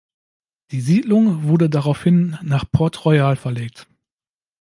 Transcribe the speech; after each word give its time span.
Die 0.71 0.81
Siedlung 0.81 1.43
wurde 1.43 1.69
daraufhin 1.69 2.35
nach 2.41 2.65
Port 2.71 3.05
Royal 3.05 3.35
verlegt. 3.35 3.85